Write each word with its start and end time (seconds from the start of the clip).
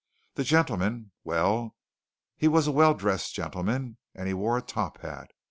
The 0.33 0.43
gentleman 0.43 1.11
well, 1.23 1.75
he 2.35 2.47
was 2.47 2.65
a 2.65 2.71
well 2.71 2.95
dressed 2.95 3.35
gentleman, 3.35 3.99
and 4.15 4.27
he 4.27 4.33
wore 4.33 4.57
a 4.57 4.61
top 4.63 5.01
hat. 5.01 5.29